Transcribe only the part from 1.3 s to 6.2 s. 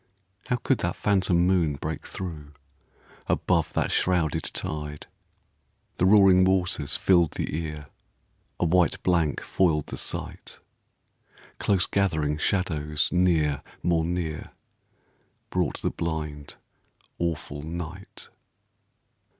moon break through, Above that shrouded tide? The